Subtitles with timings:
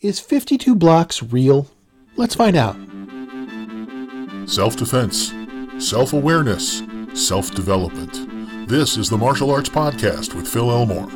[0.00, 1.66] Is 52 blocks real?
[2.16, 2.76] Let's find out.
[4.48, 5.32] Self defense,
[5.78, 6.82] self awareness,
[7.14, 8.68] self development.
[8.68, 11.08] This is the Martial Arts Podcast with Phil Elmore.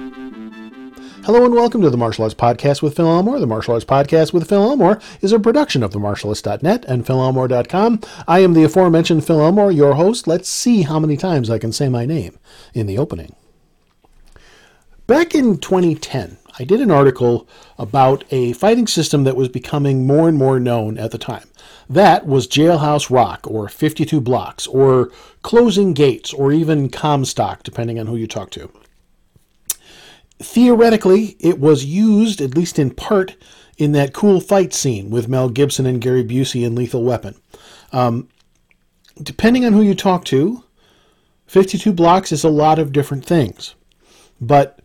[1.25, 3.38] Hello and welcome to the Martial Arts Podcast with Phil Elmore.
[3.38, 8.00] The Martial Arts Podcast with Phil Elmore is a production of themartialist.net and philelmore.com.
[8.26, 10.26] I am the aforementioned Phil Elmore, your host.
[10.26, 12.38] Let's see how many times I can say my name
[12.72, 13.34] in the opening.
[15.06, 17.48] Back in 2010, I did an article
[17.79, 21.48] about a fighting system that was becoming more and more known at the time.
[21.88, 25.10] That was Jailhouse Rock, or 52 Blocks, or
[25.42, 28.70] Closing Gates, or even Comstock, depending on who you talk to.
[30.41, 33.36] Theoretically, it was used, at least in part,
[33.77, 37.36] in that cool fight scene with Mel Gibson and Gary Busey in Lethal Weapon.
[37.92, 38.28] Um,
[39.22, 40.64] depending on who you talk to,
[41.47, 43.75] 52 blocks is a lot of different things.
[44.41, 44.80] But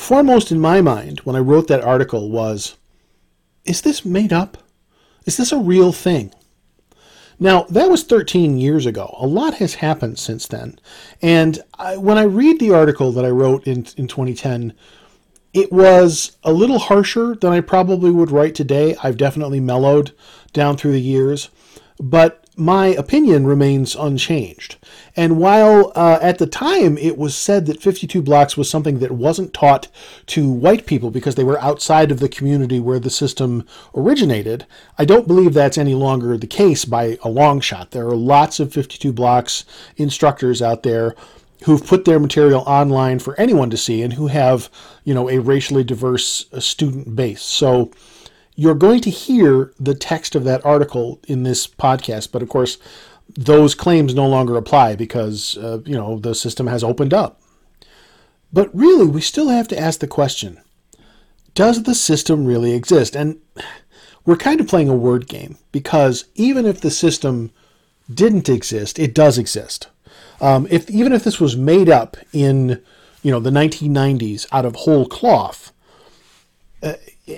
[0.00, 2.76] foremost in my mind when I wrote that article was
[3.64, 4.56] is this made up?
[5.26, 6.32] Is this a real thing?
[7.38, 9.14] Now, that was 13 years ago.
[9.18, 10.78] A lot has happened since then.
[11.22, 14.74] And I, when I read the article that I wrote in, in 2010,
[15.52, 18.96] it was a little harsher than I probably would write today.
[19.02, 20.12] I've definitely mellowed
[20.52, 21.50] down through the years.
[22.00, 24.76] But my opinion remains unchanged.
[25.16, 29.12] And while uh, at the time it was said that 52 blocks was something that
[29.12, 29.88] wasn't taught
[30.26, 34.66] to white people because they were outside of the community where the system originated,
[34.98, 37.92] I don't believe that's any longer the case by a long shot.
[37.92, 39.64] There are lots of 52 blocks
[39.96, 41.14] instructors out there
[41.64, 44.70] who've put their material online for anyone to see and who have,
[45.04, 47.42] you know, a racially diverse uh, student base.
[47.42, 47.90] So
[48.60, 52.76] you're going to hear the text of that article in this podcast, but of course,
[53.26, 57.40] those claims no longer apply because uh, you know the system has opened up.
[58.52, 60.60] But really, we still have to ask the question:
[61.54, 63.16] Does the system really exist?
[63.16, 63.40] And
[64.26, 67.52] we're kind of playing a word game because even if the system
[68.12, 69.88] didn't exist, it does exist.
[70.38, 72.82] Um, if even if this was made up in
[73.22, 75.72] you know the 1990s out of whole cloth,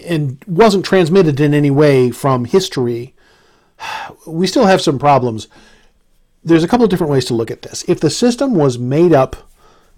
[0.07, 3.15] and wasn't transmitted in any way from history,
[4.27, 5.49] we still have some problems.
[6.45, 7.85] There's a couple of different ways to look at this.
[7.89, 9.37] If the system was made up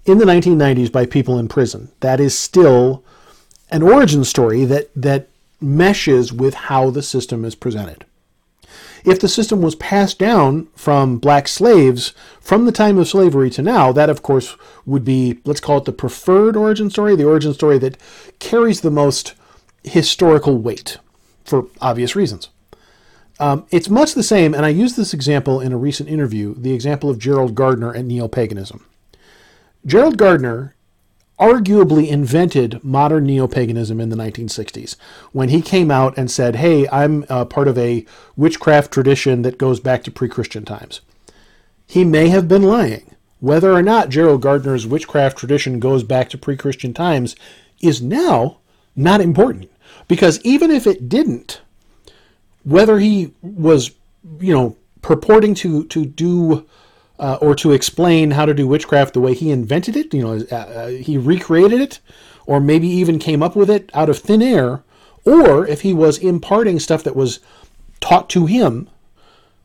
[0.05, 3.03] in the 1990s by people in prison, that is still
[3.69, 5.27] an origin story that, that
[5.59, 8.05] meshes with how the system is presented.
[9.03, 13.61] If the system was passed down from black slaves from the time of slavery to
[13.61, 17.53] now, that of course would be, let's call it the preferred origin story, the origin
[17.53, 17.97] story that
[18.39, 19.35] carries the most
[19.85, 20.97] historical weight
[21.43, 22.49] for obvious reasons.
[23.39, 26.73] Um, it's much the same, and I used this example in a recent interview the
[26.73, 28.85] example of Gerald Gardner and neo paganism.
[29.85, 30.75] Gerald Gardner
[31.39, 34.95] arguably invented modern neo paganism in the 1960s
[35.33, 38.05] when he came out and said, Hey, I'm uh, part of a
[38.37, 41.01] witchcraft tradition that goes back to pre Christian times.
[41.87, 43.15] He may have been lying.
[43.41, 47.35] Whether or not Gerald Gardner's witchcraft tradition goes back to pre Christian times
[47.81, 48.59] is now
[48.95, 49.69] not important.
[50.07, 51.61] Because even if it didn't,
[52.63, 53.91] whether he was,
[54.39, 56.65] you know, purporting to to do
[57.19, 60.45] uh, or to explain how to do witchcraft the way he invented it, you know,
[60.51, 61.99] uh, uh, he recreated it,
[62.45, 64.83] or maybe even came up with it out of thin air,
[65.23, 67.39] or if he was imparting stuff that was
[67.99, 68.89] taught to him,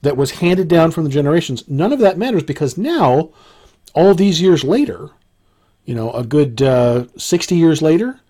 [0.02, 3.30] that was handed down from the generations, none of that matters because now,
[3.94, 5.10] all these years later,
[5.84, 8.20] you know, a good uh, 60 years later,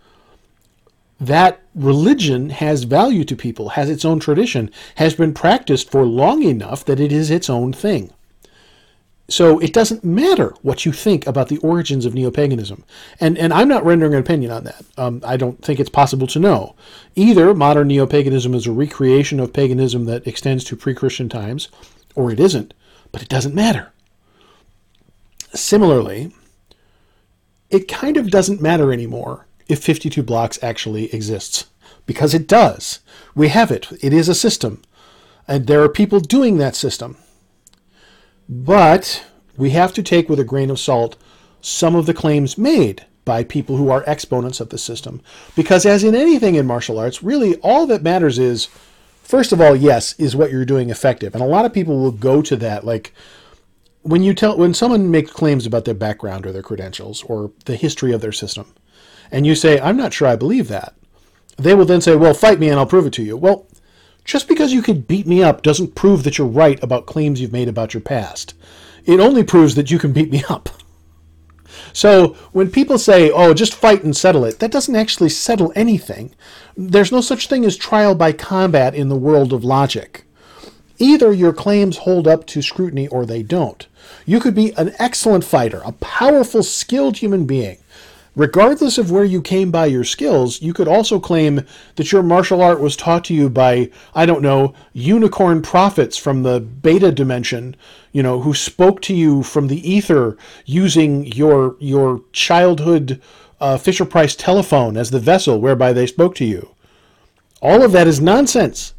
[1.20, 6.42] that religion has value to people, has its own tradition, has been practiced for long
[6.42, 8.10] enough that it is its own thing.
[9.28, 12.82] So it doesn't matter what you think about the origins of neo-paganism,
[13.20, 14.84] and and I'm not rendering an opinion on that.
[14.96, 16.74] Um, I don't think it's possible to know.
[17.14, 21.68] Either modern neo-paganism is a recreation of paganism that extends to pre-Christian times,
[22.16, 22.74] or it isn't.
[23.12, 23.92] But it doesn't matter.
[25.54, 26.32] Similarly,
[27.70, 31.66] it kind of doesn't matter anymore if 52 blocks actually exists.
[32.06, 33.00] Because it does.
[33.34, 33.88] We have it.
[34.02, 34.82] It is a system.
[35.46, 37.16] And there are people doing that system.
[38.48, 39.24] But
[39.56, 41.16] we have to take with a grain of salt
[41.60, 45.20] some of the claims made by people who are exponents of the system.
[45.54, 48.68] Because, as in anything in martial arts, really all that matters is,
[49.22, 51.34] first of all, yes, is what you're doing effective.
[51.34, 52.84] And a lot of people will go to that.
[52.84, 53.12] Like,
[54.02, 57.76] when you tell when someone makes claims about their background or their credentials or the
[57.76, 58.72] history of their system
[59.30, 60.94] and you say, I'm not sure I believe that,
[61.56, 63.36] they will then say, Well, fight me and I'll prove it to you.
[63.36, 63.66] Well,
[64.24, 67.52] just because you can beat me up doesn't prove that you're right about claims you've
[67.52, 68.54] made about your past.
[69.04, 70.68] It only proves that you can beat me up.
[71.92, 76.30] So when people say, "Oh, just fight and settle it," that doesn't actually settle anything.
[76.76, 80.24] There's no such thing as trial by combat in the world of logic.
[80.98, 83.86] Either your claims hold up to scrutiny or they don't.
[84.26, 87.78] You could be an excellent fighter, a powerful, skilled human being.
[88.40, 91.60] Regardless of where you came by your skills, you could also claim
[91.96, 96.42] that your martial art was taught to you by, I don't know, unicorn prophets from
[96.42, 97.76] the beta dimension,
[98.12, 103.20] you know, who spoke to you from the ether using your your childhood
[103.60, 106.74] uh, Fisher Price telephone as the vessel whereby they spoke to you.
[107.60, 108.94] All of that is nonsense.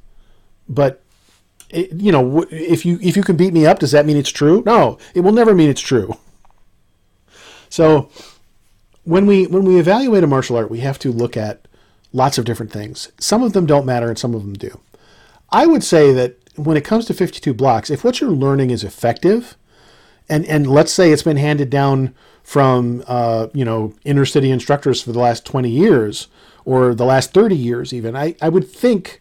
[0.69, 1.01] But
[1.71, 4.29] it, you know, if you if you can beat me up, does that mean it's
[4.29, 4.61] true?
[4.67, 6.15] No, it will never mean it's true.
[7.69, 8.11] So
[9.03, 11.67] when we when we evaluate a martial art, we have to look at
[12.13, 13.11] lots of different things.
[13.19, 14.79] Some of them don't matter, and some of them do.
[15.49, 18.83] I would say that when it comes to 52 blocks, if what you're learning is
[18.83, 19.57] effective,
[20.29, 22.13] and and let's say it's been handed down
[22.43, 26.27] from uh, you know inner city instructors for the last 20 years
[26.65, 29.19] or the last 30 years even, I, I would think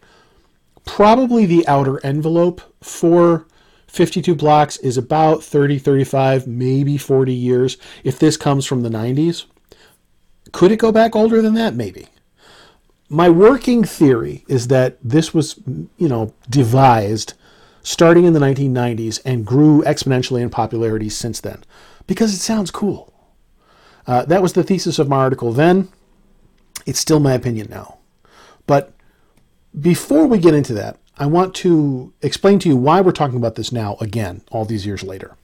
[0.85, 3.47] probably the outer envelope for
[3.87, 9.45] 52 blocks is about 30, 35, maybe 40 years if this comes from the 90s.
[10.51, 11.75] Could it go back older than that?
[11.75, 12.07] Maybe.
[13.09, 15.59] My working theory is that this was,
[15.97, 17.33] you know, devised
[17.83, 21.63] starting in the 1990s and grew exponentially in popularity since then
[22.07, 23.13] because it sounds cool.
[24.07, 25.89] Uh, that was the thesis of my article then.
[26.85, 27.99] It's still my opinion now.
[28.65, 28.93] But
[29.79, 33.55] before we get into that, I want to explain to you why we're talking about
[33.55, 35.35] this now again, all these years later.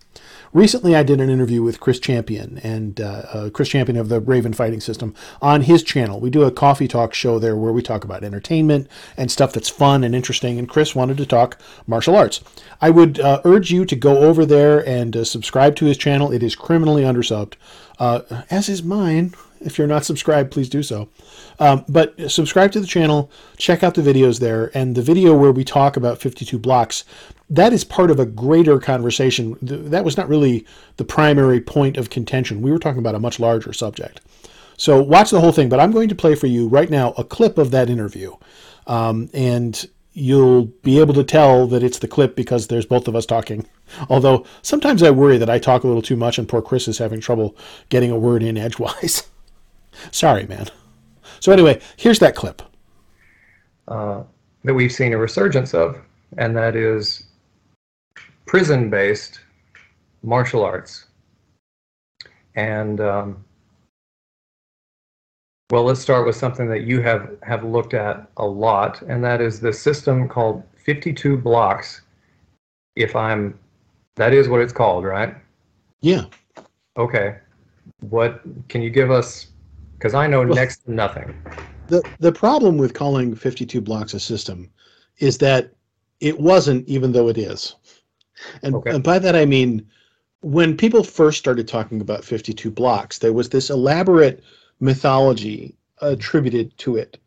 [0.54, 4.20] Recently, I did an interview with Chris Champion and uh, uh, Chris Champion of the
[4.20, 6.20] Raven Fighting System on his channel.
[6.20, 9.70] We do a coffee talk show there where we talk about entertainment and stuff that's
[9.70, 10.58] fun and interesting.
[10.58, 12.42] And Chris wanted to talk martial arts.
[12.82, 16.32] I would uh, urge you to go over there and uh, subscribe to his channel.
[16.32, 17.56] It is criminally undersubbed,
[18.00, 19.34] uh, as is mine.
[19.60, 21.10] If you're not subscribed, please do so.
[21.60, 25.52] Um, but subscribe to the channel, check out the videos there, and the video where
[25.52, 27.04] we talk about 52 blocks
[27.50, 29.58] that is part of a greater conversation.
[29.62, 30.66] That was not really
[30.98, 32.62] the primary point of contention.
[32.62, 34.22] We were talking about a much larger subject.
[34.78, 37.24] So watch the whole thing, but I'm going to play for you right now a
[37.24, 38.36] clip of that interview.
[38.86, 43.16] Um, and you'll be able to tell that it's the clip because there's both of
[43.16, 43.66] us talking.
[44.10, 46.98] Although sometimes I worry that I talk a little too much and poor Chris is
[46.98, 47.56] having trouble
[47.90, 49.24] getting a word in edgewise.
[50.12, 50.68] Sorry, man.
[51.40, 52.62] So, anyway, here's that clip.
[53.88, 54.24] Uh,
[54.64, 56.00] that we've seen a resurgence of,
[56.38, 57.27] and that is
[58.48, 59.42] prison based
[60.24, 61.06] martial arts.
[62.56, 63.46] And um,
[65.70, 69.42] well, let's start with something that you have, have looked at a lot, and that
[69.42, 72.02] is the system called 52 blocks.
[72.96, 73.60] If I'm,
[74.16, 75.36] that is what it's called, right?
[76.02, 76.26] Yeah.
[76.98, 77.36] Okay.
[78.00, 79.48] What can you give us?
[79.98, 81.36] Because I know well, next to nothing.
[81.88, 84.70] The the problem with calling 52 blocks a system
[85.20, 85.74] is that
[86.20, 87.76] it wasn't, even though it is.
[88.62, 88.92] And, okay.
[88.92, 89.86] and by that I mean,
[90.42, 94.44] when people first started talking about 52 blocks, there was this elaborate
[94.80, 97.20] mythology attributed to it,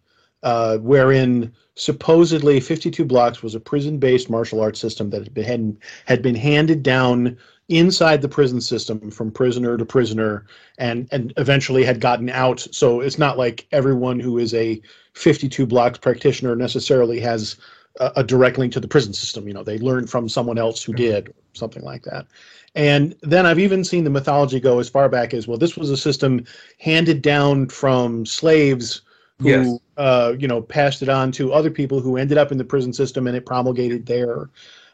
[0.43, 6.23] uh, wherein supposedly 52 blocks was a prison-based martial arts system that had been, had
[6.23, 7.37] been handed down
[7.71, 10.45] inside the prison system from prisoner to prisoner
[10.79, 14.83] and and eventually had gotten out so it's not like everyone who is a
[15.15, 17.57] 52 blocks practitioner necessarily has
[17.99, 19.49] a, a direct link to the prison system.
[19.49, 22.27] You know, they learned from someone else who did something like that.
[22.75, 25.59] And then I've even seen the mythology go as far back as well.
[25.59, 26.45] This was a system
[26.79, 29.03] handed down from slaves
[29.41, 29.79] who, yes.
[29.97, 32.93] uh, you know, passed it on to other people who ended up in the prison
[32.93, 34.51] system, and it promulgated there.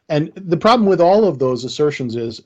[0.08, 2.40] And the problem with all of those assertions is,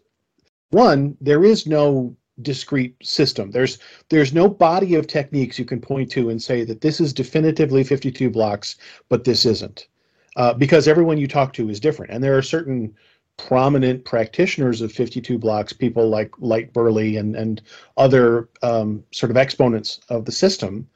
[0.70, 3.50] one, there is no discrete system.
[3.50, 3.78] There's
[4.08, 7.84] there's no body of techniques you can point to and say that this is definitively
[7.84, 8.76] 52 blocks,
[9.10, 9.86] but this isn't
[10.36, 12.12] uh, because everyone you talk to is different.
[12.12, 12.94] And there are certain
[13.36, 17.62] prominent practitioners of 52 blocks, people like Light Burley and, and
[17.96, 20.88] other um, sort of exponents of the system,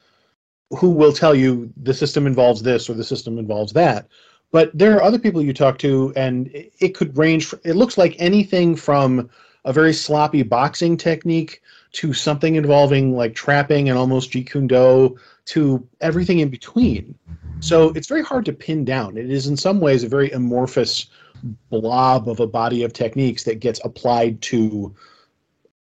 [0.71, 4.09] who will tell you the system involves this or the system involves that.
[4.51, 7.53] But there are other people you talk to, and it could range.
[7.65, 9.29] it looks like anything from
[9.65, 11.61] a very sloppy boxing technique
[11.95, 17.17] to something involving like trapping and almost Jeet Kune Do to everything in between.
[17.61, 19.17] So it's very hard to pin down.
[19.17, 21.07] It is in some ways a very amorphous
[21.71, 24.95] blob of a body of techniques that gets applied to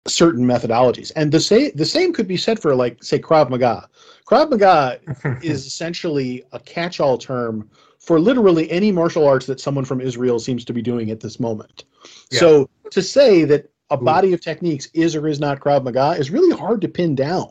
[0.06, 1.10] certain methodologies.
[1.16, 3.88] And the say the same could be said for like say Krav Maga.
[4.26, 5.00] Krav Maga
[5.42, 7.68] is essentially a catch-all term
[7.98, 11.40] for literally any martial arts that someone from Israel seems to be doing at this
[11.40, 11.84] moment.
[12.30, 12.40] Yeah.
[12.40, 16.30] So to say that a body of techniques is or is not Krav Maga is
[16.30, 17.50] really hard to pin down.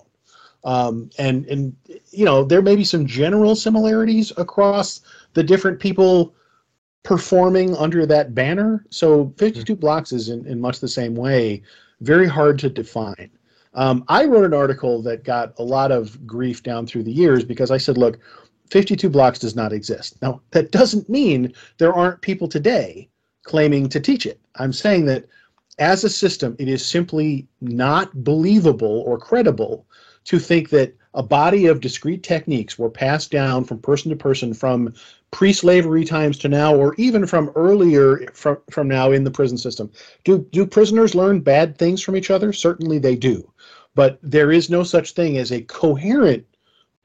[0.63, 1.75] Um, and and
[2.11, 5.01] you know there may be some general similarities across
[5.33, 6.33] the different people
[7.03, 8.85] performing under that banner.
[8.89, 11.61] So 52 blocks is in, in much the same way,
[11.99, 13.29] very hard to define.
[13.73, 17.43] Um, I wrote an article that got a lot of grief down through the years
[17.43, 18.19] because I said, look,
[18.69, 20.21] 52 blocks does not exist.
[20.21, 23.09] Now, that doesn't mean there aren't people today
[23.43, 24.39] claiming to teach it.
[24.55, 25.25] I'm saying that
[25.79, 29.85] as a system, it is simply not believable or credible
[30.25, 34.53] to think that a body of discrete techniques were passed down from person to person
[34.53, 34.93] from
[35.31, 39.91] pre-slavery times to now or even from earlier from, from now in the prison system.
[40.23, 42.53] Do do prisoners learn bad things from each other?
[42.53, 43.51] Certainly they do.
[43.95, 46.45] But there is no such thing as a coherent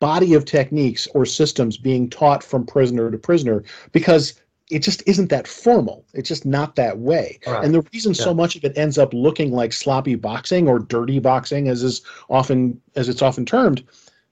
[0.01, 5.31] body of techniques or systems being taught from prisoner to prisoner because it just isn't
[5.31, 6.05] that formal.
[6.13, 7.39] It's just not that way.
[7.47, 7.65] Right.
[7.65, 8.25] And the reason yeah.
[8.25, 12.03] so much of it ends up looking like sloppy boxing or dirty boxing, as is
[12.29, 13.83] often as it's often termed,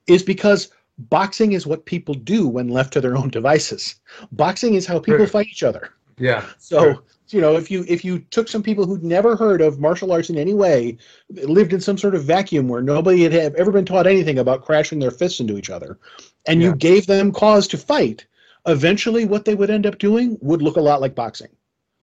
[0.06, 3.96] is because boxing is what people do when left to their own devices.
[4.32, 5.26] Boxing is how people sure.
[5.26, 5.90] fight each other.
[6.18, 6.44] Yeah.
[6.58, 7.02] So sure.
[7.28, 10.28] you know, if you if you took some people who'd never heard of martial arts
[10.28, 10.98] in any way,
[11.30, 14.98] lived in some sort of vacuum where nobody had ever been taught anything about crashing
[14.98, 15.98] their fists into each other,
[16.46, 16.68] and yeah.
[16.68, 18.26] you gave them cause to fight
[18.66, 21.48] eventually what they would end up doing would look a lot like boxing.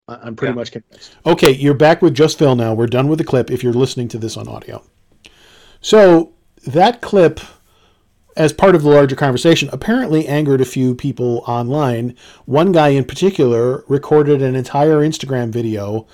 [0.08, 0.56] I'm pretty yeah.
[0.56, 1.16] much convinced.
[1.26, 2.74] Okay, you're back with Just Phil now.
[2.74, 4.84] We're done with the clip if you're listening to this on audio.
[5.80, 6.34] So
[6.68, 7.40] that clip,
[8.36, 12.16] as part of the larger conversation, apparently angered a few people online.
[12.46, 16.08] One guy in particular recorded an entire Instagram video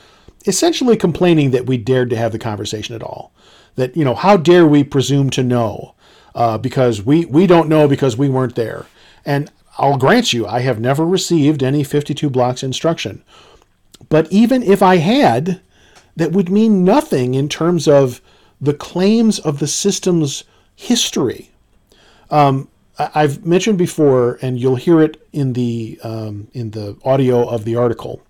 [0.45, 3.33] essentially complaining that we dared to have the conversation at all.
[3.75, 5.95] That, you know, how dare we presume to know?
[6.33, 8.85] Uh, because we, we don't know because we weren't there.
[9.25, 13.23] And I'll grant you, I have never received any 52 blocks instruction.
[14.09, 15.61] But even if I had,
[16.15, 18.21] that would mean nothing in terms of
[18.59, 20.43] the claims of the system's
[20.75, 21.51] history.
[22.29, 22.69] Um,
[22.99, 27.75] I've mentioned before, and you'll hear it in the um, in the audio of the
[27.75, 28.23] article,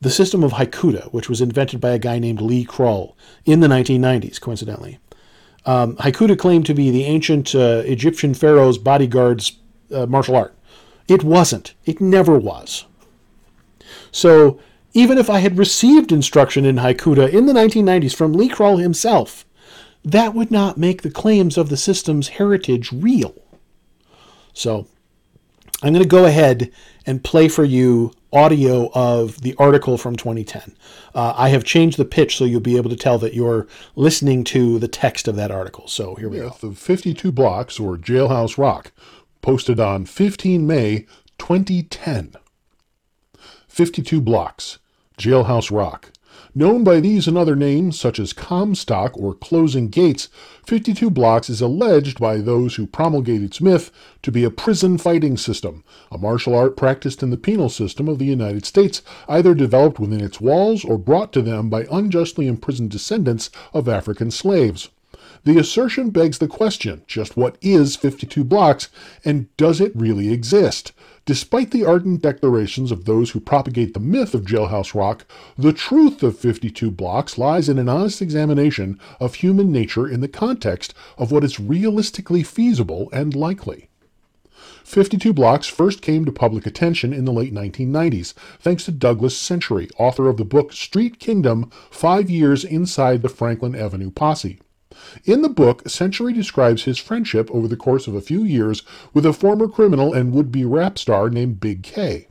[0.00, 3.66] the system of Haikuta, which was invented by a guy named Lee Kroll in the
[3.66, 4.98] 1990s, coincidentally.
[5.66, 9.58] Um, Haikuta claimed to be the ancient uh, Egyptian pharaoh's bodyguard's
[9.92, 10.54] uh, martial art.
[11.10, 11.74] It wasn't.
[11.84, 12.84] It never was.
[14.12, 14.60] So,
[14.92, 19.44] even if I had received instruction in Haikuta in the 1990s from Lee Kroll himself,
[20.04, 23.34] that would not make the claims of the system's heritage real.
[24.52, 24.86] So,
[25.82, 26.70] I'm going to go ahead
[27.06, 30.76] and play for you audio of the article from 2010.
[31.12, 34.44] Uh, I have changed the pitch so you'll be able to tell that you're listening
[34.44, 35.88] to the text of that article.
[35.88, 36.68] So here we yeah, go.
[36.68, 38.92] The 52 Blocks, or Jailhouse Rock,
[39.42, 41.06] posted on 15 May
[41.38, 42.34] 2010.
[43.68, 44.78] 52 Blocks,
[45.18, 46.12] Jailhouse Rock.
[46.54, 50.28] Known by these and other names, such as Comstock or Closing Gates,
[50.66, 53.90] 52 Blocks is alleged by those who promulgate its myth
[54.22, 58.18] to be a prison fighting system, a martial art practiced in the penal system of
[58.18, 62.90] the United States, either developed within its walls or brought to them by unjustly imprisoned
[62.90, 64.88] descendants of African slaves.
[65.44, 68.90] The assertion begs the question just what is 52 blocks,
[69.24, 70.92] and does it really exist?
[71.24, 75.24] Despite the ardent declarations of those who propagate the myth of Jailhouse Rock,
[75.56, 80.28] the truth of 52 blocks lies in an honest examination of human nature in the
[80.28, 83.88] context of what is realistically feasible and likely.
[84.84, 89.88] 52 Blocks first came to public attention in the late 1990s, thanks to Douglas Century,
[89.98, 94.58] author of the book Street Kingdom Five Years Inside the Franklin Avenue Posse.
[95.24, 98.82] In the book, Century describes his friendship over the course of a few years
[99.14, 102.26] with a former criminal and would be rap star named Big K.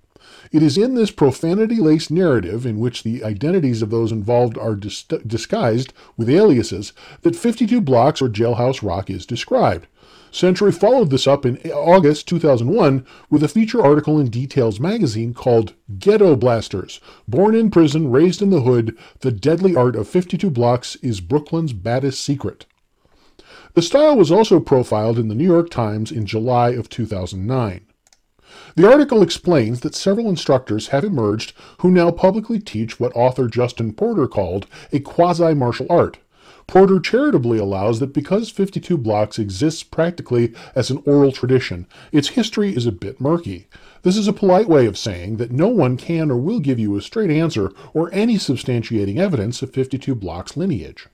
[0.51, 4.75] It is in this profanity laced narrative, in which the identities of those involved are
[4.75, 9.87] dis- disguised with aliases, that 52 Blocks or Jailhouse Rock is described.
[10.31, 15.73] Century followed this up in August 2001 with a feature article in Details magazine called
[15.97, 20.95] Ghetto Blasters Born in Prison, Raised in the Hood, The Deadly Art of 52 Blocks
[20.97, 22.65] is Brooklyn's Baddest Secret.
[23.73, 27.85] The style was also profiled in the New York Times in July of 2009.
[28.75, 33.93] The article explains that several instructors have emerged who now publicly teach what author Justin
[33.93, 36.17] Porter called a quasi martial art
[36.69, 42.75] Porter charitably allows that because 52 Blocks exists practically as an oral tradition, its history
[42.75, 43.65] is a bit murky.
[44.03, 46.95] This is a polite way of saying that no one can or will give you
[46.95, 51.07] a straight answer or any substantiating evidence of 52 Blocks lineage.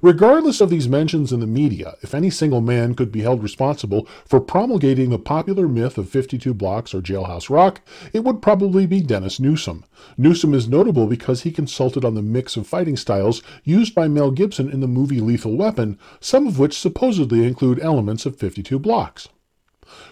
[0.00, 4.06] Regardless of these mentions in the media, if any single man could be held responsible
[4.24, 7.80] for promulgating the popular myth of 52 Blocks or Jailhouse Rock,
[8.12, 9.84] it would probably be Dennis Newsom.
[10.16, 14.30] Newsom is notable because he consulted on the mix of fighting styles used by Mel
[14.30, 19.28] Gibson in the movie Lethal Weapon, some of which supposedly include elements of 52 Blocks.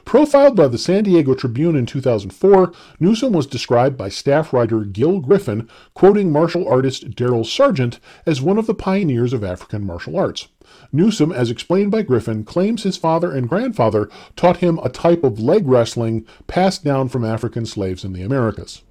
[0.04, 5.20] Profiled by the San Diego Tribune in 2004, Newsom was described by staff writer Gil
[5.20, 10.48] Griffin, quoting martial artist Daryl Sargent, as one of the pioneers of African martial arts.
[10.92, 15.40] Newsom, as explained by Griffin, claims his father and grandfather taught him a type of
[15.40, 18.82] leg wrestling passed down from African slaves in the Americas.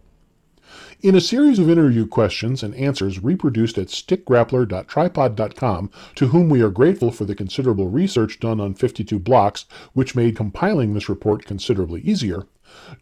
[1.05, 6.71] In a series of interview questions and answers reproduced at stickgrappler.tripod.com, to whom we are
[6.71, 12.01] grateful for the considerable research done on 52 blocks, which made compiling this report considerably
[12.01, 12.47] easier,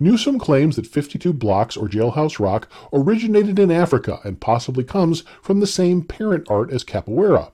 [0.02, 5.62] Newsom claims that 52 Blocks or Jailhouse Rock originated in Africa and possibly comes from
[5.62, 7.53] the same parent art as capoeira.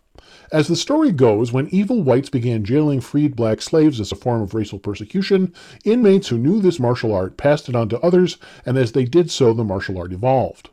[0.52, 4.42] As the story goes, when evil whites began jailing freed black slaves as a form
[4.42, 5.54] of racial persecution,
[5.86, 9.30] inmates who knew this martial art passed it on to others, and as they did
[9.30, 10.70] so, the martial art evolved.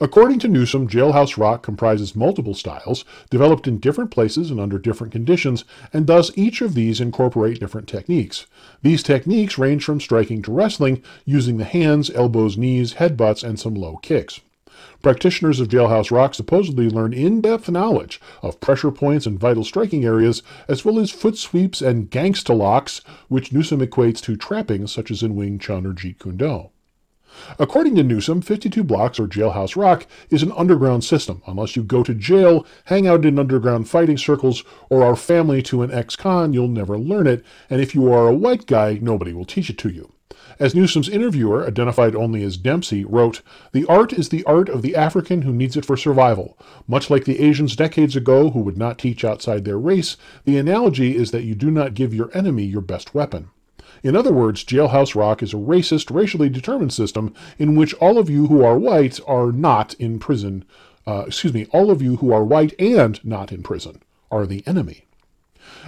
[0.00, 5.12] According to Newsom, Jailhouse Rock comprises multiple styles, developed in different places and under different
[5.12, 8.46] conditions, and thus each of these incorporate different techniques.
[8.82, 13.76] These techniques range from striking to wrestling, using the hands, elbows, knees, headbutts, and some
[13.76, 14.40] low kicks.
[15.02, 20.04] Practitioners of Jailhouse Rock supposedly learn in depth knowledge of pressure points and vital striking
[20.04, 25.10] areas, as well as foot sweeps and gangsta locks, which Newsom equates to trappings such
[25.10, 26.68] as in Wing Chun or Jeet Kune Do.
[27.58, 31.40] According to Newsom, 52 Blocks or Jailhouse Rock is an underground system.
[31.46, 35.82] Unless you go to jail, hang out in underground fighting circles, or are family to
[35.82, 39.32] an ex con, you'll never learn it, and if you are a white guy, nobody
[39.32, 40.12] will teach it to you.
[40.60, 43.40] As Newsom's interviewer, identified only as Dempsey, wrote,
[43.72, 46.58] The art is the art of the African who needs it for survival.
[46.86, 51.16] Much like the Asians decades ago who would not teach outside their race, the analogy
[51.16, 53.48] is that you do not give your enemy your best weapon.
[54.02, 58.28] In other words, Jailhouse Rock is a racist, racially determined system in which all of
[58.28, 60.64] you who are white are not in prison.
[61.06, 64.62] Uh, excuse me, all of you who are white and not in prison are the
[64.66, 65.06] enemy.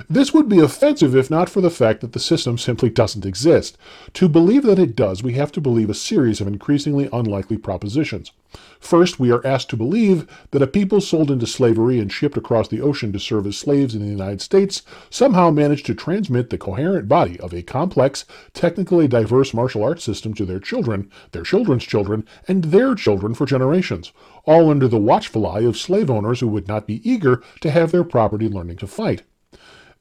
[0.09, 3.77] This would be offensive if not for the fact that the system simply doesn't exist.
[4.15, 8.33] To believe that it does, we have to believe a series of increasingly unlikely propositions.
[8.79, 12.69] First, we are asked to believe that a people sold into slavery and shipped across
[12.69, 16.59] the ocean to serve as slaves in the United States somehow managed to transmit the
[16.59, 21.85] coherent body of a complex, technically diverse martial arts system to their children, their children's
[21.85, 24.13] children, and their children for generations,
[24.45, 27.91] all under the watchful eye of slave owners who would not be eager to have
[27.91, 29.23] their property learning to fight.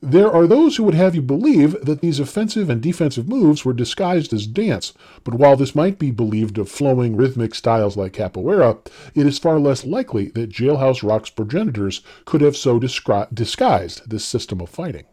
[0.04, 3.72] There are those who would have you believe that these offensive and defensive moves were
[3.72, 8.80] disguised as dance, but while this might be believed of flowing rhythmic styles like capoeira,
[9.14, 14.60] it is far less likely that Jailhouse Rock's progenitors could have so disguised this system
[14.60, 15.06] of fighting.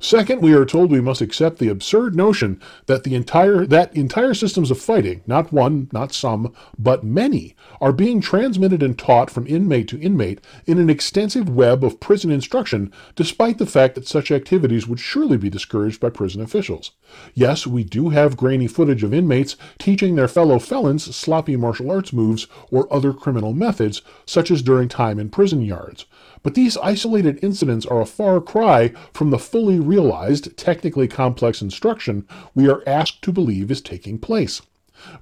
[0.00, 4.32] Second, we are told we must accept the absurd notion that the entire that entire
[4.32, 9.44] systems of fighting, not one, not some, but many, are being transmitted and taught from
[9.48, 14.30] inmate to inmate in an extensive web of prison instruction, despite the fact that such
[14.30, 16.92] activities would surely be discouraged by prison officials.
[17.34, 22.12] Yes, we do have grainy footage of inmates teaching their fellow felons sloppy martial arts
[22.12, 26.04] moves or other criminal methods, such as during time in prison yards.
[26.42, 32.26] But these isolated incidents are a far cry from the fully realized, technically complex instruction
[32.54, 34.62] we are asked to believe is taking place.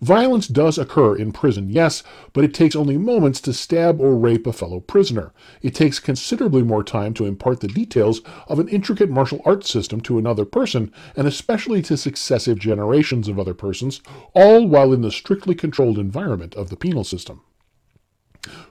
[0.00, 2.02] Violence does occur in prison, yes,
[2.32, 5.32] but it takes only moments to stab or rape a fellow prisoner.
[5.60, 10.00] It takes considerably more time to impart the details of an intricate martial arts system
[10.02, 14.00] to another person, and especially to successive generations of other persons,
[14.32, 17.42] all while in the strictly controlled environment of the penal system.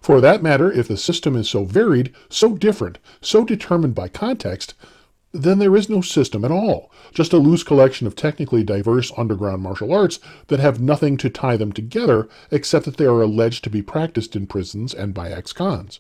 [0.02, 4.74] For that matter, if the system is so varied, so different, so determined by context,
[5.32, 9.62] then there is no system at all, just a loose collection of technically diverse underground
[9.62, 13.70] martial arts that have nothing to tie them together except that they are alleged to
[13.70, 16.00] be practiced in prisons and by ex-cons.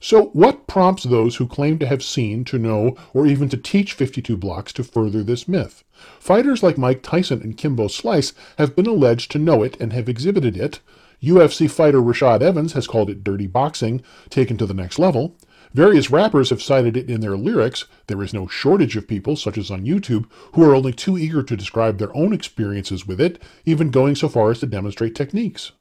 [0.00, 3.92] So, what prompts those who claim to have seen, to know, or even to teach
[3.92, 5.84] 52 blocks to further this myth?
[6.18, 10.08] Fighters like Mike Tyson and Kimbo Slice have been alleged to know it and have
[10.08, 10.80] exhibited it,
[11.22, 15.36] UFC fighter Rashad Evans has called it dirty boxing taken to the next level.
[15.72, 17.86] Various rappers have cited it in their lyrics.
[18.08, 21.42] There is no shortage of people, such as on YouTube, who are only too eager
[21.42, 25.72] to describe their own experiences with it, even going so far as to demonstrate techniques.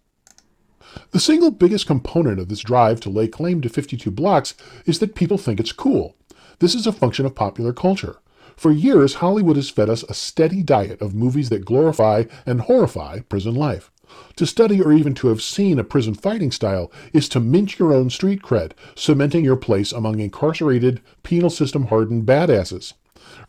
[1.11, 4.53] The single biggest component of this drive to lay claim to 52 blocks
[4.85, 6.15] is that people think it's cool.
[6.59, 8.17] This is a function of popular culture.
[8.55, 13.21] For years, Hollywood has fed us a steady diet of movies that glorify and horrify
[13.21, 13.90] prison life.
[14.35, 17.93] To study or even to have seen a prison fighting style is to mint your
[17.93, 22.93] own street cred, cementing your place among incarcerated, penal system hardened badasses.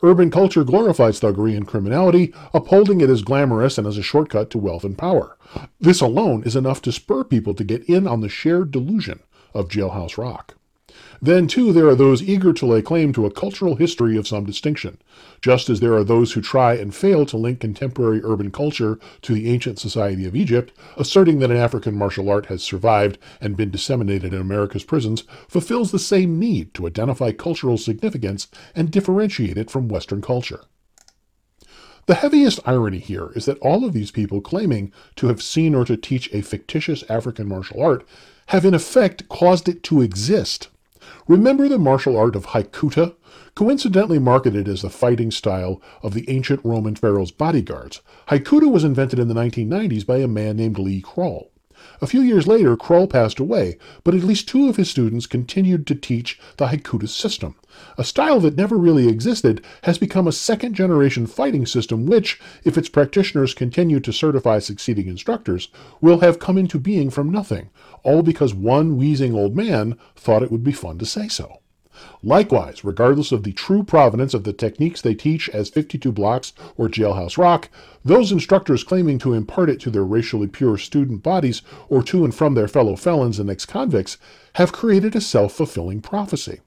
[0.01, 4.57] Urban culture glorifies thuggery and criminality, upholding it as glamorous and as a shortcut to
[4.57, 5.37] wealth and power.
[5.79, 9.21] This alone is enough to spur people to get in on the shared delusion
[9.53, 10.55] of Jailhouse Rock.
[11.23, 14.43] Then, too, there are those eager to lay claim to a cultural history of some
[14.43, 14.97] distinction,
[15.39, 19.33] just as there are those who try and fail to link contemporary urban culture to
[19.33, 23.71] the ancient society of Egypt, asserting that an African martial art has survived and been
[23.71, 29.71] disseminated in America's prisons fulfills the same need to identify cultural significance and differentiate it
[29.71, 30.65] from Western culture.
[32.05, 35.85] The heaviest irony here is that all of these people claiming to have seen or
[35.85, 38.05] to teach a fictitious African martial art
[38.47, 40.67] have in effect caused it to exist.
[41.27, 43.15] Remember the martial art of Haikuta,
[43.55, 48.01] coincidentally marketed as the fighting style of the ancient Roman pharaoh's bodyguards.
[48.27, 51.52] Haikuta was invented in the 1990s by a man named Lee Kroll.
[52.01, 55.87] A few years later, Kroll passed away, but at least two of his students continued
[55.87, 57.55] to teach the Haikuta system.
[57.97, 62.77] A style that never really existed has become a second generation fighting system, which, if
[62.77, 65.69] its practitioners continue to certify succeeding instructors,
[65.99, 67.69] will have come into being from nothing,
[68.03, 71.59] all because one wheezing old man thought it would be fun to say so.
[72.23, 76.87] Likewise, regardless of the true provenance of the techniques they teach as 52 Blocks or
[76.87, 77.69] Jailhouse Rock,
[78.03, 82.33] those instructors claiming to impart it to their racially pure student bodies or to and
[82.33, 84.17] from their fellow felons and ex convicts
[84.53, 86.61] have created a self fulfilling prophecy.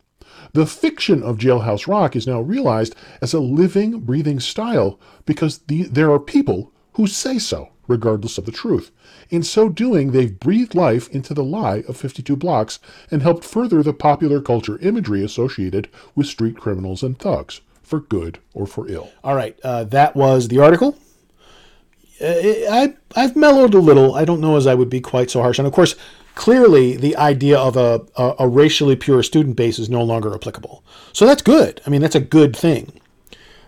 [0.52, 5.84] The fiction of Jailhouse Rock is now realized as a living, breathing style because the,
[5.84, 8.90] there are people who say so regardless of the truth.
[9.30, 12.78] In so doing, they've breathed life into the lie of 52 blocks
[13.10, 18.38] and helped further the popular culture imagery associated with street criminals and thugs, for good
[18.54, 19.10] or for ill.
[19.22, 20.96] All right, uh, that was the article.
[22.20, 24.14] Uh, I, I've mellowed a little.
[24.14, 25.58] I don't know as I would be quite so harsh.
[25.58, 25.94] And of course,
[26.34, 30.82] clearly the idea of a, a, a racially pure student base is no longer applicable.
[31.12, 31.80] So that's good.
[31.86, 33.00] I mean, that's a good thing.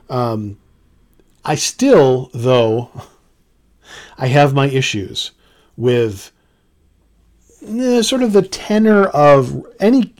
[0.08, 0.58] Um,
[1.44, 2.90] I still, though,
[4.18, 5.30] I have my issues
[5.76, 6.32] with
[7.66, 10.12] eh, sort of the tenor of any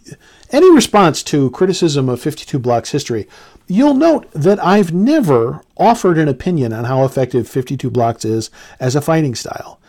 [0.50, 3.28] any response to criticism of 52 blocks history.
[3.66, 8.96] You'll note that i've never offered an opinion on how effective 52 blocks is as
[8.96, 9.80] a fighting style.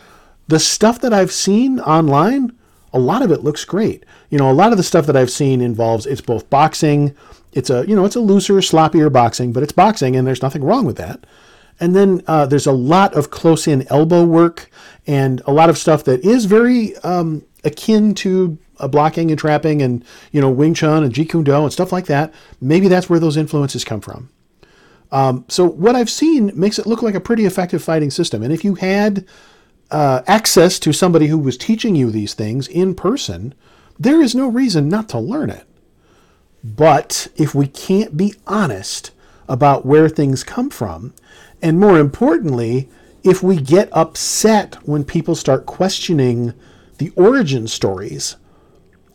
[0.48, 2.54] The stuff that i've seen online
[2.92, 4.04] a lot of it looks great.
[4.32, 7.16] You know a lot of the stuff that i've seen involves it's both boxing
[7.54, 10.64] it's a you know it's a looser sloppier boxing but it's boxing and there's nothing
[10.64, 11.26] wrong with that
[11.80, 14.70] and then uh, there's a lot of close in elbow work
[15.08, 18.58] and a lot of stuff that is very um, akin to
[18.90, 22.06] blocking and trapping and, you know, Wing Chun and Jeet Kune Do and stuff like
[22.06, 22.34] that.
[22.62, 24.30] Maybe that's where those influences come from.
[25.12, 28.44] Um, so what I've seen makes it look like a pretty effective fighting system.
[28.44, 29.26] And if you had
[29.92, 33.54] uh, access to somebody who was teaching you these things in person,
[33.98, 35.66] there is no reason not to learn it.
[36.64, 39.12] But if we can't be honest
[39.48, 41.14] about where things come from,
[41.62, 42.90] and more importantly,
[43.24, 46.54] if we get upset when people start questioning
[46.98, 48.36] the origin stories,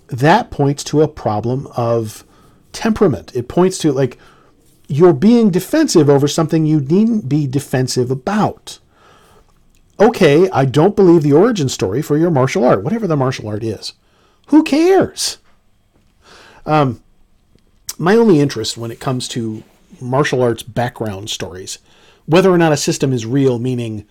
[0.09, 2.25] that points to a problem of
[2.73, 3.35] temperament.
[3.35, 4.19] It points to like
[4.89, 8.79] you're being defensive over something you needn't be defensive about.
[9.99, 13.63] Okay, I don't believe the origin story for your martial art, whatever the martial art
[13.63, 13.93] is.
[14.49, 15.39] Who cares?
[16.67, 17.03] Um,
[17.97, 19.63] my only interest when it comes to
[20.01, 21.79] martial arts background stories
[22.27, 24.07] whether or not a system is real, meaning,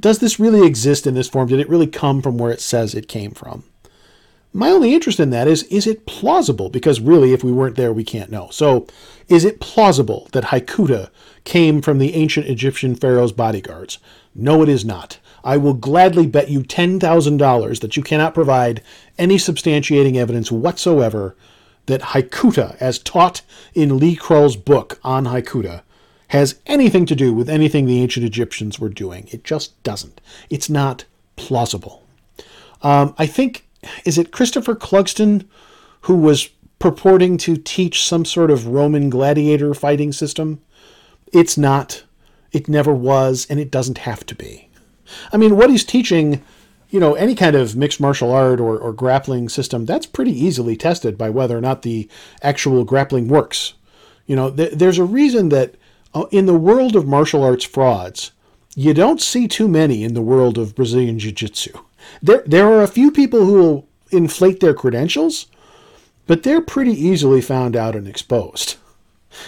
[0.00, 1.48] does this really exist in this form?
[1.48, 3.64] Did it really come from where it says it came from?
[4.52, 6.70] My only interest in that is, is it plausible?
[6.70, 8.48] Because really, if we weren't there, we can't know.
[8.50, 8.86] So,
[9.28, 11.10] is it plausible that Haikuta
[11.44, 13.98] came from the ancient Egyptian pharaoh's bodyguards?
[14.34, 15.18] No, it is not.
[15.44, 18.82] I will gladly bet you $10,000 that you cannot provide
[19.18, 21.36] any substantiating evidence whatsoever
[21.86, 23.42] that Haikuta, as taught
[23.74, 25.82] in Lee Kroll's book on Haikuta,
[26.28, 29.28] has anything to do with anything the ancient Egyptians were doing.
[29.30, 30.20] It just doesn't.
[30.50, 31.04] It's not
[31.36, 32.04] plausible.
[32.82, 33.66] Um, I think,
[34.04, 35.46] is it Christopher Clugston
[36.02, 40.60] who was purporting to teach some sort of Roman gladiator fighting system?
[41.32, 42.04] It's not.
[42.52, 44.68] It never was, and it doesn't have to be.
[45.32, 46.42] I mean, what he's teaching,
[46.90, 50.76] you know, any kind of mixed martial art or, or grappling system, that's pretty easily
[50.76, 52.08] tested by whether or not the
[52.42, 53.74] actual grappling works.
[54.26, 55.74] You know, th- there's a reason that
[56.18, 58.32] Uh, in the world of martial arts frauds,
[58.74, 61.70] you don't see too many in the world of Brazilian Jiu Jitsu.
[62.20, 65.46] There, there are a few people who will inflate their credentials,
[66.26, 68.76] but they're pretty easily found out and exposed.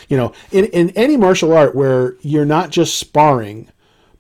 [0.09, 3.69] You know, in, in any martial art where you're not just sparring,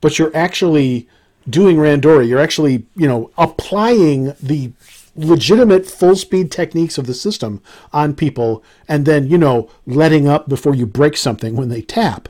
[0.00, 1.08] but you're actually
[1.48, 2.28] doing randori.
[2.28, 4.72] You're actually, you know, applying the
[5.14, 10.48] legitimate full speed techniques of the system on people and then, you know, letting up
[10.48, 12.28] before you break something when they tap.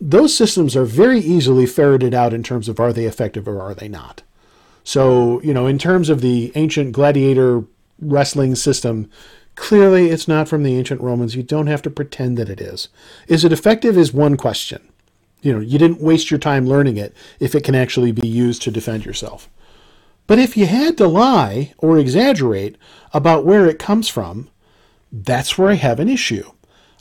[0.00, 3.74] Those systems are very easily ferreted out in terms of are they effective or are
[3.74, 4.22] they not.
[4.82, 7.64] So, you know, in terms of the ancient gladiator
[8.00, 9.08] wrestling system,
[9.54, 11.34] clearly it's not from the ancient Romans.
[11.34, 12.88] You don't have to pretend that it is.
[13.28, 13.96] Is it effective?
[13.96, 14.86] Is one question.
[15.40, 18.62] You know, you didn't waste your time learning it if it can actually be used
[18.62, 19.48] to defend yourself.
[20.26, 22.76] But if you had to lie or exaggerate
[23.12, 24.48] about where it comes from,
[25.12, 26.50] that's where I have an issue.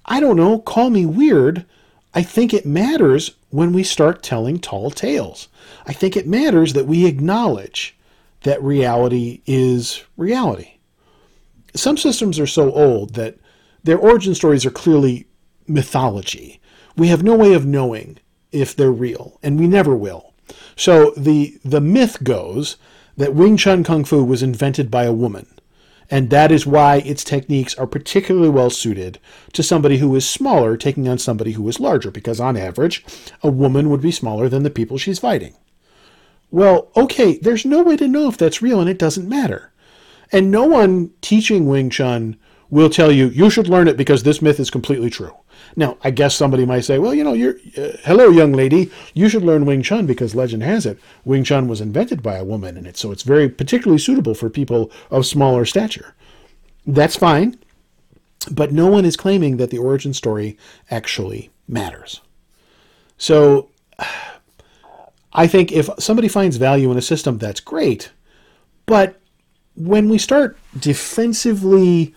[0.06, 1.66] I don't know, call me weird.
[2.14, 5.48] I think it matters when we start telling tall tales.
[5.86, 7.96] I think it matters that we acknowledge
[8.44, 10.76] that reality is reality.
[11.76, 13.38] Some systems are so old that
[13.84, 15.28] their origin stories are clearly
[15.68, 16.62] mythology.
[16.96, 18.20] We have no way of knowing
[18.52, 20.34] if they're real, and we never will.
[20.76, 22.78] So the the myth goes
[23.18, 25.48] that Wing Chun Kung Fu was invented by a woman,
[26.10, 29.20] and that is why its techniques are particularly well suited
[29.54, 33.04] to somebody who is smaller taking on somebody who is larger, because on average,
[33.42, 35.56] a woman would be smaller than the people she's fighting.
[36.52, 39.72] Well, okay, there's no way to know if that's real, and it doesn't matter.
[40.32, 42.38] And no one teaching Wing Chun
[42.70, 45.34] will tell you, you should learn it because this myth is completely true.
[45.76, 49.30] Now, I guess somebody might say, well, you know, you're, uh, hello, young lady, you
[49.30, 52.78] should learn Wing Chun because legend has it Wing Chun was invented by a woman,
[52.78, 56.14] and it so it's very particularly suitable for people of smaller stature.
[56.86, 57.58] That's fine,
[58.52, 60.58] but no one is claiming that the origin story
[60.92, 62.22] actually matters.
[63.18, 63.70] So,
[65.34, 68.12] I think if somebody finds value in a system, that's great,
[68.86, 69.20] but
[69.76, 72.14] when we start defensively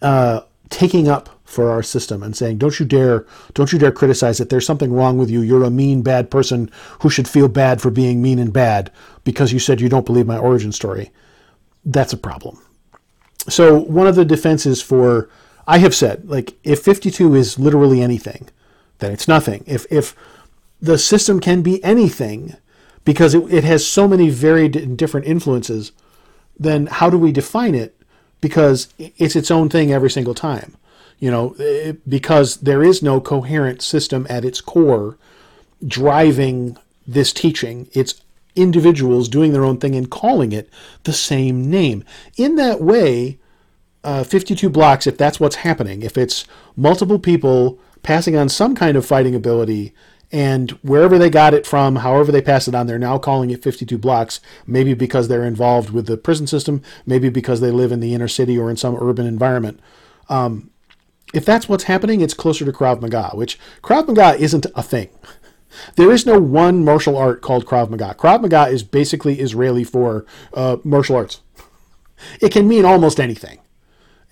[0.00, 0.40] uh,
[0.70, 4.50] taking up for our system and saying, "Don't you dare, don't you dare criticize it.
[4.50, 5.40] There's something wrong with you.
[5.40, 8.90] You're a mean, bad person who should feel bad for being mean and bad
[9.24, 11.10] because you said you don't believe my origin story."
[11.84, 12.58] That's a problem.
[13.48, 15.28] So one of the defenses for
[15.66, 18.48] I have said, like, if 52 is literally anything,
[18.98, 19.64] then it's nothing.
[19.66, 20.14] If if
[20.80, 22.56] the system can be anything
[23.04, 25.92] because it, it has so many varied and different influences,
[26.58, 27.96] then how do we define it?
[28.40, 30.76] Because it's its own thing every single time
[31.20, 35.16] you know, eh, because there is no coherent system at its core
[35.86, 37.88] driving this teaching.
[37.92, 38.20] It's
[38.56, 40.68] individuals doing their own thing and calling it
[41.04, 42.04] the same name.
[42.36, 43.38] In that way,
[44.02, 48.96] uh, 52 blocks, if that's what's happening, if it's multiple people passing on some kind
[48.96, 49.94] of fighting ability,
[50.32, 53.62] and wherever they got it from, however they pass it on, they're now calling it
[53.62, 58.00] 52 blocks, maybe because they're involved with the prison system, maybe because they live in
[58.00, 59.80] the inner city or in some urban environment.
[60.28, 60.69] Um,
[61.32, 65.08] if that's what's happening, it's closer to Krav Maga, which Krav Maga isn't a thing.
[65.96, 68.14] There is no one martial art called Krav Maga.
[68.18, 71.40] Krav Maga is basically Israeli for uh, martial arts.
[72.40, 73.60] It can mean almost anything.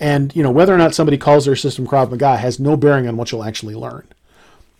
[0.00, 3.08] And, you know, whether or not somebody calls their system Krav Maga has no bearing
[3.08, 4.06] on what you'll actually learn.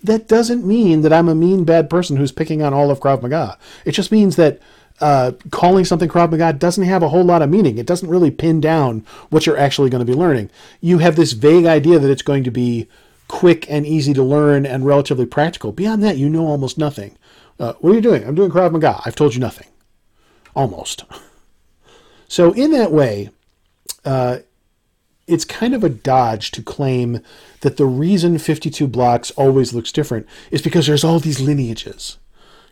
[0.03, 3.23] That doesn't mean that I'm a mean, bad person who's picking on all of Krav
[3.23, 3.59] Maga.
[3.85, 4.61] It just means that
[5.01, 7.79] uh, calling something Krav Maga doesn't have a whole lot of meaning.
[7.79, 10.51] It doesn't really pin down what you're actually going to be learning.
[10.81, 12.89] You have this vague idea that it's going to be
[13.29, 15.73] quick and easy to learn and relatively practical.
[15.73, 17.17] Beyond that, you know almost nothing.
[17.61, 18.25] Uh, what are you doing?
[18.25, 19.01] I'm doing Krav Maga.
[19.05, 19.69] I've told you nothing.
[20.55, 21.05] Almost.
[22.31, 23.31] So, in that way,
[24.05, 24.41] uh,
[25.27, 27.21] it's kind of a dodge to claim
[27.61, 32.19] that the reason 52 blocks always looks different is because there's all these lineages.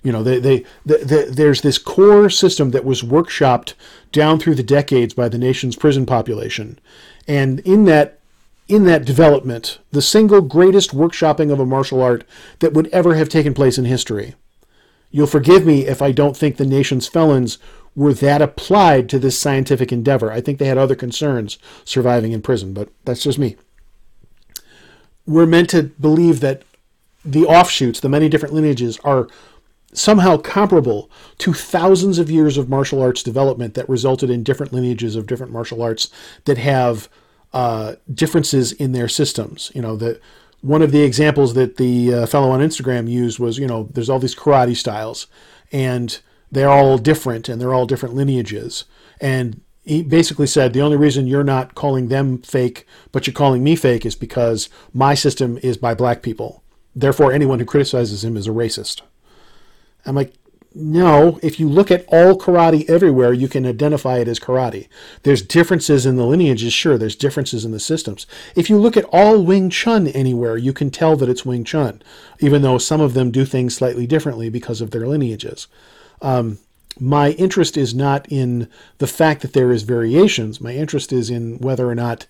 [0.06, 3.74] You know, they, they, they, there's this core system that was workshopped
[4.12, 6.78] down through the decades by the nation's prison population.
[7.26, 8.20] And in that,
[8.68, 12.22] in that development, the single greatest workshopping of a martial art
[12.60, 14.36] that would ever have taken place in history.
[15.10, 17.58] You'll forgive me if I don't think the nation's felons
[17.96, 20.30] were that applied to this scientific endeavor.
[20.30, 23.56] I think they had other concerns surviving in prison, but that's just me.
[25.26, 26.62] We're meant to believe that
[27.24, 29.26] the offshoots, the many different lineages, are
[29.96, 35.16] somehow comparable to thousands of years of martial arts development that resulted in different lineages
[35.16, 36.10] of different martial arts
[36.44, 37.08] that have
[37.52, 39.72] uh, differences in their systems.
[39.74, 40.20] You know, that
[40.60, 44.10] one of the examples that the uh, fellow on Instagram used was, you know, there's
[44.10, 45.26] all these karate styles,
[45.72, 46.18] and
[46.52, 48.84] they're all different, and they're all different lineages,
[49.20, 53.62] and he basically said the only reason you're not calling them fake, but you're calling
[53.62, 56.64] me fake, is because my system is by black people.
[56.94, 59.02] Therefore, anyone who criticizes him is a racist.
[60.06, 60.34] I'm like,
[60.78, 64.88] no, if you look at all karate everywhere, you can identify it as karate.
[65.22, 68.26] There's differences in the lineages, sure, there's differences in the systems.
[68.54, 72.02] If you look at all Wing Chun anywhere, you can tell that it's Wing Chun,
[72.40, 75.66] even though some of them do things slightly differently because of their lineages.
[76.20, 76.58] Um,
[77.00, 80.60] my interest is not in the fact that there is variations.
[80.60, 82.26] My interest is in whether or not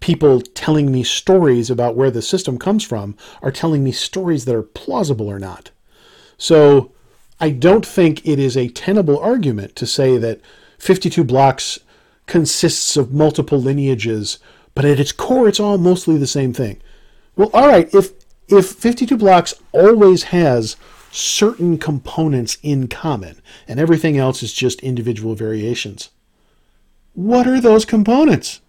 [0.00, 4.54] people telling me stories about where the system comes from are telling me stories that
[4.54, 5.70] are plausible or not.
[6.36, 6.92] So
[7.40, 10.40] I don't think it is a tenable argument to say that
[10.78, 11.78] 52 blocks
[12.26, 14.38] consists of multiple lineages,
[14.74, 16.80] but at its core it's all mostly the same thing.
[17.36, 18.12] Well, all right, if
[18.48, 20.76] if 52 blocks always has
[21.10, 26.10] certain components in common and everything else is just individual variations,
[27.14, 28.60] what are those components?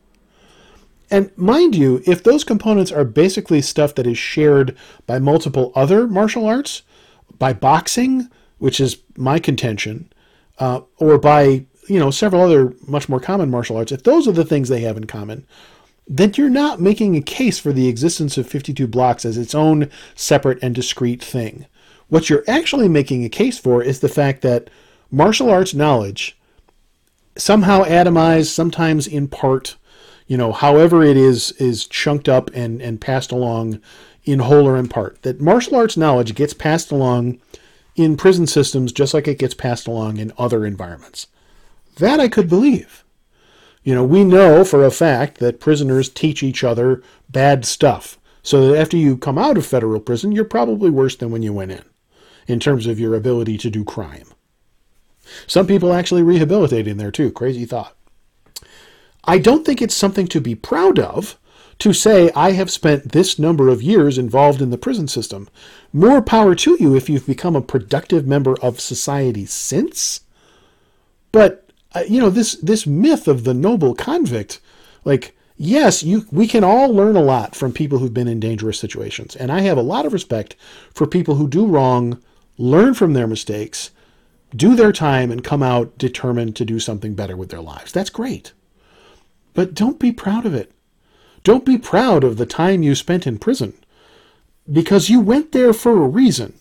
[1.12, 4.78] And mind you, if those components are basically stuff that is shared
[5.08, 6.84] by multiple other martial arts,
[7.40, 8.30] by boxing,
[8.60, 10.12] which is my contention,
[10.60, 14.34] uh, or by you know several other much more common martial arts, if those are
[14.34, 15.46] the things they have in common,
[16.08, 19.90] then you're not making a case for the existence of 52 blocks as its own
[20.16, 21.66] separate and discrete thing.
[22.08, 24.70] What you're actually making a case for is the fact that
[25.12, 26.38] martial arts knowledge,
[27.38, 29.76] somehow atomized, sometimes in part,
[30.26, 33.80] you know, however it is is chunked up and, and passed along
[34.26, 35.22] in whole or in part.
[35.22, 37.40] That martial arts knowledge gets passed along
[38.00, 41.28] in prison systems just like it gets passed along in other environments.
[41.98, 43.04] That I could believe.
[43.84, 48.18] You know, we know for a fact that prisoners teach each other bad stuff.
[48.42, 51.54] So that after you come out of federal prison, you're probably worse than when you
[51.54, 51.84] went in,
[52.48, 54.28] in terms of your ability to do crime.
[55.48, 57.32] Some people actually rehabilitate in there too.
[57.32, 57.96] Crazy thought.
[59.24, 61.38] I don't think it's something to be proud of
[61.80, 65.50] to say, I have spent this number of years involved in the prison system.
[65.94, 70.22] More power to you if you've become a productive member of society since.
[71.32, 74.60] But, uh, you know, this, this myth of the noble convict,
[75.06, 78.78] like, yes, you, we can all learn a lot from people who've been in dangerous
[78.78, 79.38] situations.
[79.38, 80.58] And I have a lot of respect
[80.94, 82.22] for people who do wrong,
[82.58, 83.92] learn from their mistakes,
[84.54, 87.94] do their time, and come out determined to do something better with their lives.
[87.94, 88.52] That's great.
[89.54, 90.74] But don't be proud of it.
[91.44, 93.74] Don't be proud of the time you spent in prison
[94.72, 96.54] because you went there for a reason.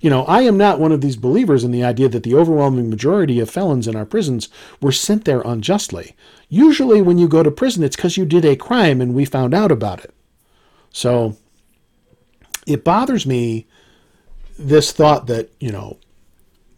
[0.00, 2.90] You know, I am not one of these believers in the idea that the overwhelming
[2.90, 4.48] majority of felons in our prisons
[4.80, 6.14] were sent there unjustly.
[6.48, 9.54] Usually, when you go to prison, it's because you did a crime and we found
[9.54, 10.14] out about it.
[10.90, 11.36] So,
[12.66, 13.66] it bothers me
[14.58, 15.98] this thought that, you know,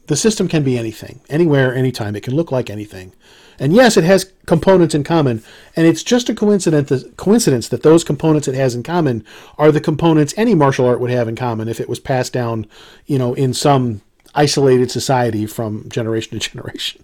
[0.06, 2.16] the system can be anything, anywhere, anytime.
[2.16, 3.12] It can look like anything.
[3.58, 5.42] And yes, it has components in common,
[5.74, 9.24] and it's just a coincidence that those components it has in common
[9.56, 12.66] are the components any martial art would have in common if it was passed down,
[13.06, 14.02] you know, in some
[14.34, 17.02] isolated society from generation to generation.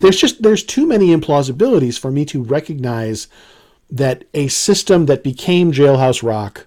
[0.00, 3.28] There's just there's too many implausibilities for me to recognize
[3.90, 6.66] that a system that became Jailhouse Rock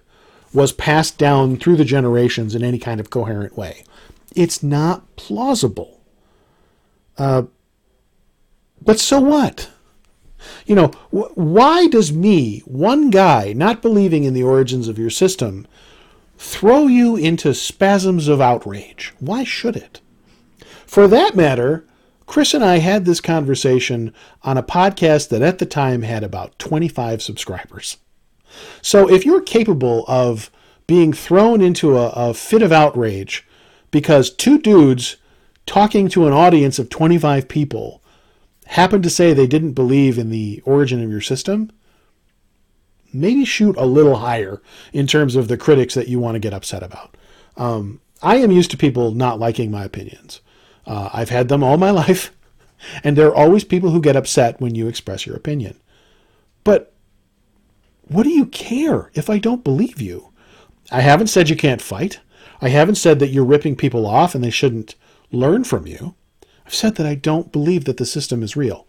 [0.52, 3.84] was passed down through the generations in any kind of coherent way.
[4.34, 6.00] It's not plausible.
[7.16, 7.42] Uh,
[8.82, 9.70] but so what?
[10.66, 15.10] You know, wh- why does me, one guy, not believing in the origins of your
[15.10, 15.66] system,
[16.36, 19.12] throw you into spasms of outrage?
[19.18, 20.00] Why should it?
[20.86, 21.84] For that matter,
[22.26, 24.12] Chris and I had this conversation
[24.42, 27.96] on a podcast that at the time had about 25 subscribers.
[28.82, 30.50] So if you're capable of
[30.86, 33.46] being thrown into a, a fit of outrage
[33.90, 35.16] because two dudes
[35.66, 38.02] talking to an audience of 25 people
[38.68, 41.70] happen to say they didn't believe in the origin of your system,
[43.12, 44.60] maybe shoot a little higher
[44.92, 47.16] in terms of the critics that you want to get upset about.
[47.56, 50.42] Um, I am used to people not liking my opinions.
[50.86, 52.30] Uh, I've had them all my life,
[53.02, 55.80] and there are always people who get upset when you express your opinion.
[56.62, 56.92] But
[58.06, 60.28] what do you care if I don't believe you?
[60.90, 62.20] I haven't said you can't fight.
[62.60, 64.94] I haven't said that you're ripping people off and they shouldn't
[65.32, 66.14] learn from you.
[66.68, 68.86] I've said that I don't believe that the system is real.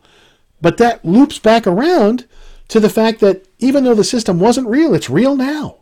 [0.59, 2.27] But that loops back around
[2.67, 5.77] to the fact that even though the system wasn't real, it's real now.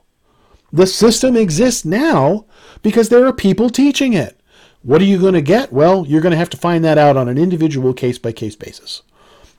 [0.72, 2.46] The system exists now
[2.84, 4.40] because there are people teaching it.
[4.84, 5.74] What are you going to get?
[5.74, 8.56] Well, you're going to have to find that out on an individual case by case
[8.56, 9.02] basis.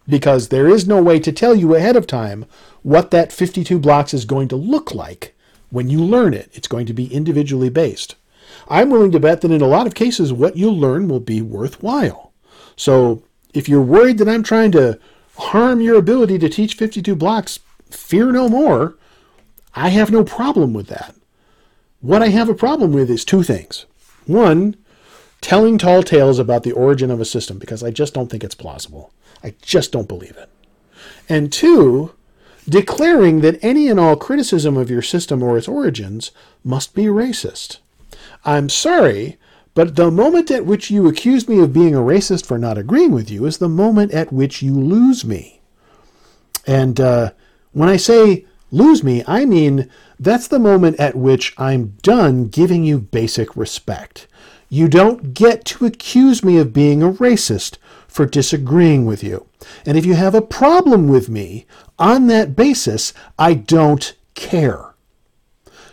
[0.08, 2.44] Because there is no way to tell you ahead of time
[2.84, 5.34] what that 52 blocks is going to look like
[5.70, 6.50] when you learn it.
[6.52, 8.14] It's going to be individually based.
[8.68, 11.42] I'm willing to bet that in a lot of cases, what you'll learn will be
[11.42, 12.27] worthwhile.
[12.78, 14.98] So if you're worried that I'm trying to
[15.36, 17.58] harm your ability to teach 52 blocks,
[17.90, 18.96] fear no more.
[19.74, 21.14] I have no problem with that.
[22.00, 23.84] What I have a problem with is two things.
[24.26, 24.76] One,
[25.40, 28.54] telling tall tales about the origin of a system because I just don't think it's
[28.54, 29.12] plausible.
[29.42, 30.48] I just don't believe it.
[31.28, 32.12] And two,
[32.68, 36.30] declaring that any and all criticism of your system or its origins
[36.62, 37.78] must be racist.
[38.44, 39.36] I'm sorry,
[39.78, 43.12] But the moment at which you accuse me of being a racist for not agreeing
[43.12, 45.60] with you is the moment at which you lose me.
[46.66, 47.30] And uh,
[47.70, 52.82] when I say lose me, I mean that's the moment at which I'm done giving
[52.82, 54.26] you basic respect.
[54.68, 57.76] You don't get to accuse me of being a racist
[58.08, 59.46] for disagreeing with you.
[59.86, 61.66] And if you have a problem with me
[62.00, 64.96] on that basis, I don't care.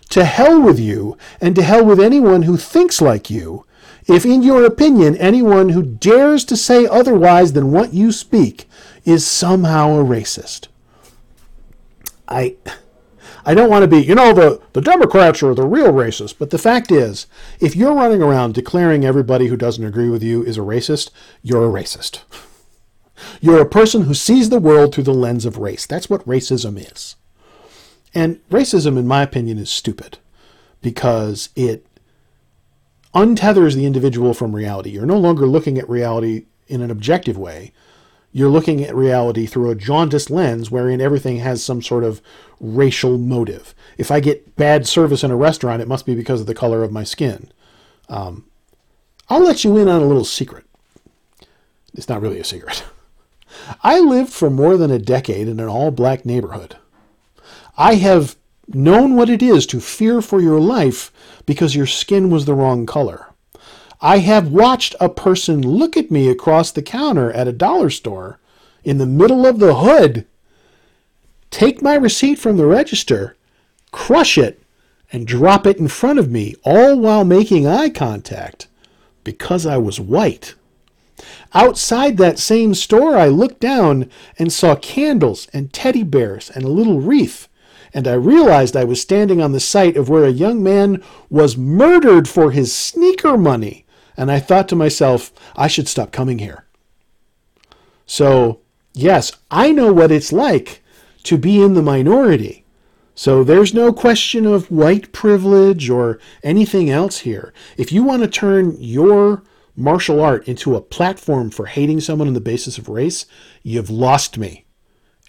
[0.09, 3.64] To hell with you, and to hell with anyone who thinks like you,
[4.08, 8.68] if in your opinion anyone who dares to say otherwise than what you speak
[9.03, 10.68] is somehow a racist.
[12.28, 12.56] I.
[13.47, 16.34] I don't want to be, you know, the, the Democrats are the real racists.
[16.36, 17.28] But the fact is,
[17.60, 21.12] if you're running around declaring everybody who doesn't agree with you is a racist,
[21.43, 22.24] you're a racist.
[23.41, 25.86] You're a person who sees the world through the lens of race.
[25.86, 27.16] That's what racism is.
[28.16, 30.18] And racism, in my opinion, is stupid
[30.82, 31.86] because it
[33.16, 34.91] untethers the individual from reality.
[34.91, 37.72] You're no longer looking at reality in an objective way
[38.36, 42.22] you're looking at reality through a jaundiced lens wherein everything has some sort of
[42.59, 43.74] racial motive.
[43.97, 46.84] If I get bad service in a restaurant, it must be because of the color
[46.84, 47.49] of my skin.
[48.09, 48.43] Um,
[49.30, 50.66] I'll let you in on a little secret.
[51.93, 52.84] It's not really a secret.
[53.84, 56.76] I lived for more than a decade in an all black neighborhood.
[57.78, 58.36] I have
[58.68, 61.11] known what it is to fear for your life
[61.45, 63.34] because your skin was the wrong color.
[64.01, 68.39] I have watched a person look at me across the counter at a dollar store
[68.84, 70.26] in the middle of the hood,
[71.49, 73.36] take my receipt from the register,
[73.91, 74.61] crush it,
[75.11, 78.68] and drop it in front of me, all while making eye contact
[79.24, 80.55] because I was white.
[81.53, 86.70] Outside that same store, I looked down and saw candles and teddy bears and a
[86.70, 87.47] little wreath,
[87.96, 91.58] and I realized I was standing on the site of where a young man was
[91.58, 93.86] murdered for his sneaker money
[94.18, 96.66] and I thought to myself, I should stop coming here.
[98.06, 98.62] So,
[98.93, 100.84] yes, I know what it's like
[101.24, 102.66] to be in the minority.
[103.16, 107.54] So there's no question of white privilege or anything else here.
[107.78, 109.43] If you want to turn your
[109.76, 113.26] martial art into a platform for hating someone on the basis of race,
[113.64, 114.66] you've lost me.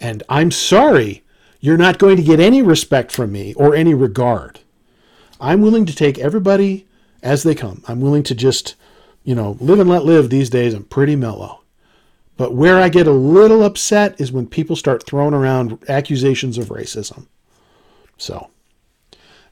[0.00, 1.22] And I'm sorry,
[1.66, 4.60] you're not going to get any respect from me or any regard.
[5.40, 6.86] I'm willing to take everybody
[7.24, 7.82] as they come.
[7.88, 8.76] I'm willing to just,
[9.24, 10.74] you know, live and let live these days.
[10.74, 11.62] I'm pretty mellow.
[12.36, 16.68] But where I get a little upset is when people start throwing around accusations of
[16.68, 17.26] racism.
[18.16, 18.48] So,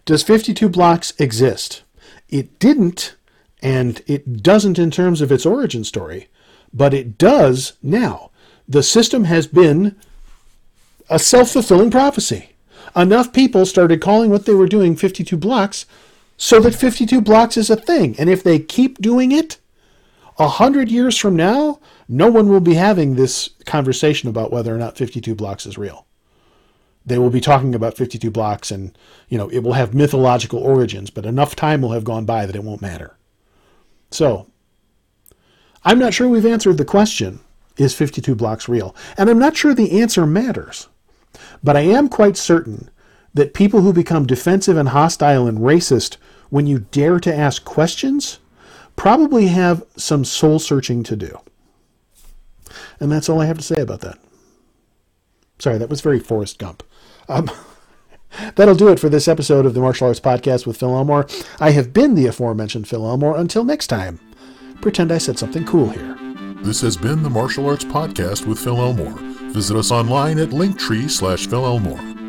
[0.04, 1.82] does 52 blocks exist?
[2.28, 3.16] It didn't,
[3.60, 6.28] and it doesn't in terms of its origin story,
[6.72, 8.30] but it does now.
[8.68, 9.96] The system has been
[11.08, 12.50] a self fulfilling prophecy.
[12.96, 15.86] Enough people started calling what they were doing 52 blocks
[16.36, 18.14] so that 52 blocks is a thing.
[18.18, 19.58] And if they keep doing it,
[20.38, 24.78] a hundred years from now, no one will be having this conversation about whether or
[24.78, 26.06] not 52 blocks is real.
[27.06, 28.96] They will be talking about 52 blocks and,
[29.28, 32.56] you know, it will have mythological origins, but enough time will have gone by that
[32.56, 33.16] it won't matter.
[34.10, 34.48] So,
[35.84, 37.40] I'm not sure we've answered the question
[37.76, 38.94] is 52 blocks real?
[39.18, 40.88] And I'm not sure the answer matters.
[41.62, 42.90] But I am quite certain
[43.34, 46.16] that people who become defensive and hostile and racist
[46.50, 48.38] when you dare to ask questions
[48.96, 51.38] probably have some soul searching to do.
[53.00, 54.18] And that's all I have to say about that.
[55.58, 56.82] Sorry, that was very Forrest Gump.
[57.28, 57.50] Um,
[58.54, 61.26] that'll do it for this episode of the Martial Arts Podcast with Phil Elmore.
[61.60, 63.36] I have been the aforementioned Phil Elmore.
[63.36, 64.20] Until next time,
[64.80, 66.16] pretend I said something cool here.
[66.62, 69.33] This has been the Martial Arts Podcast with Phil Elmore.
[69.54, 72.23] Visit us online at linktree slash Phil Elmore.